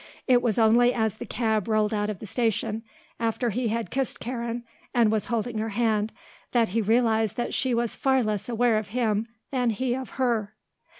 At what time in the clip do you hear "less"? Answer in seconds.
8.23-8.49